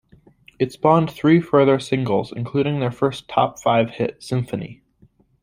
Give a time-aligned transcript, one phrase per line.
[0.57, 4.81] It spawned three further singles, including their first top five hit "Symphonie".